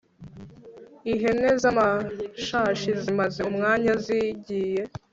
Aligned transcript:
ihene 1.13 1.47
z'amashashi 1.61 2.91
zimaze 3.01 3.39
umwanya 3.49 3.93
zigiye 4.03 4.83